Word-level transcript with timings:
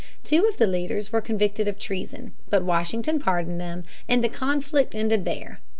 Two 0.23 0.45
of 0.47 0.57
the 0.57 0.65
leaders 0.65 1.11
were 1.11 1.21
convicted 1.21 1.67
of 1.67 1.77
treason. 1.77 2.33
But 2.49 2.63
Washington 2.63 3.19
pardoned 3.19 3.61
them, 3.61 3.83
and 4.09 4.23
the 4.23 4.29
conflict 4.29 4.95
ended 4.95 5.25
there. 5.25 5.59